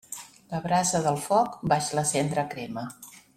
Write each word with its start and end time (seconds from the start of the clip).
La 0.53 0.61
brasa 0.63 1.01
del 1.07 1.19
foc, 1.25 1.59
baix 1.73 1.91
la 1.99 2.05
cendra 2.13 2.47
crema. 2.55 2.87